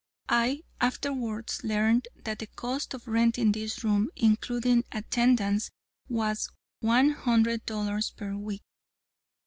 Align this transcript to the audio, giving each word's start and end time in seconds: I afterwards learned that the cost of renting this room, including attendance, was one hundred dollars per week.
I 0.33 0.63
afterwards 0.79 1.63
learned 1.63 2.07
that 2.23 2.39
the 2.39 2.47
cost 2.47 2.95
of 2.95 3.07
renting 3.07 3.51
this 3.51 3.83
room, 3.83 4.09
including 4.15 4.83
attendance, 4.91 5.69
was 6.09 6.49
one 6.79 7.11
hundred 7.11 7.67
dollars 7.67 8.09
per 8.09 8.35
week. 8.35 8.63